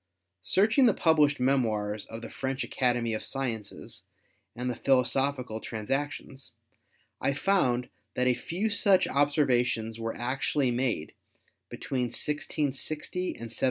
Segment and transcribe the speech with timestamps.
[0.41, 4.03] Searching the published memoirs of the French Academy of Sciences
[4.55, 6.53] and the Philosophical Transactions,
[7.21, 11.13] I found that a few such observations were actually made
[11.69, 13.59] between 1660 and 1700.